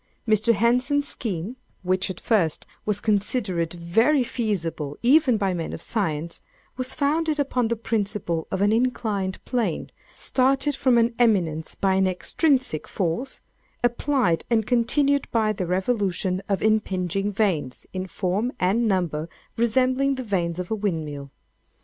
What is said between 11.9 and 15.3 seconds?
an extrinsic force, applied and continued